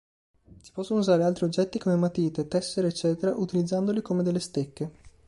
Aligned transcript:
Si 0.61 0.71
possono 0.71 1.01
usare 1.01 1.23
altri 1.23 1.45
oggetti 1.45 1.77
come 1.77 1.93
matite, 1.95 2.47
tessere 2.47 2.87
ecc. 2.87 3.19
utilizzandoli 3.35 4.01
come 4.01 4.23
delle 4.23 4.39
stecche. 4.39 4.91